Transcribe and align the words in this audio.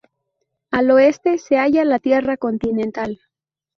Al 0.71 0.89
oeste 0.89 1.37
se 1.37 1.57
halla 1.59 1.85
la 1.85 1.99
tierra 1.99 2.35
continental. 2.35 3.21